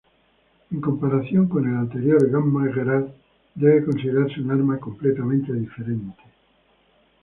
En 0.71 0.81
comparación 0.81 1.47
con 1.47 1.69
el 1.69 1.75
anterior 1.75 2.27
Gamma-Gerät, 2.31 3.05
debe 3.53 3.85
considerarse 3.85 4.41
un 4.41 4.49
arma 4.49 4.79
completamente 4.79 5.53
diferente. 5.53 6.23